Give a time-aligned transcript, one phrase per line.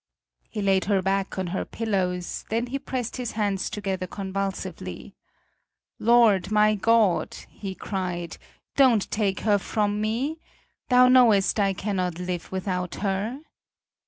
[0.49, 5.13] He laid her back on her pillows; then he pressed his hands together convulsively:
[5.99, 8.39] "Lord, my God," he cried;
[8.75, 10.39] "don't take her from me!
[10.89, 13.41] Thou knowest, I cannot live without her!"